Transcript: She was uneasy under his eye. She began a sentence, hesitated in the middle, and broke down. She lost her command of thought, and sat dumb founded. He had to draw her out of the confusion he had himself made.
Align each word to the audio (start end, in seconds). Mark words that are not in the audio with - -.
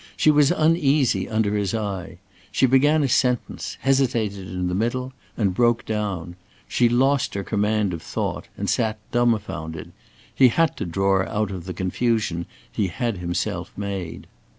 She 0.17 0.31
was 0.31 0.49
uneasy 0.49 1.29
under 1.29 1.55
his 1.55 1.75
eye. 1.75 2.17
She 2.51 2.65
began 2.65 3.03
a 3.03 3.07
sentence, 3.07 3.77
hesitated 3.81 4.47
in 4.47 4.67
the 4.67 4.73
middle, 4.73 5.13
and 5.37 5.53
broke 5.53 5.85
down. 5.85 6.37
She 6.67 6.89
lost 6.89 7.35
her 7.35 7.43
command 7.43 7.93
of 7.93 8.01
thought, 8.01 8.47
and 8.57 8.67
sat 8.67 8.97
dumb 9.11 9.37
founded. 9.37 9.91
He 10.33 10.47
had 10.47 10.75
to 10.77 10.85
draw 10.87 11.17
her 11.19 11.29
out 11.29 11.51
of 11.51 11.65
the 11.65 11.73
confusion 11.75 12.47
he 12.71 12.87
had 12.87 13.17
himself 13.19 13.71
made. 13.77 14.25